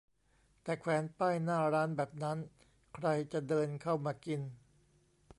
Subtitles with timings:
[0.63, 2.37] แต่แขวนป้ายหน้าร้านแบบนั้น
[2.95, 4.41] ใครจะเดินเข้ามากิน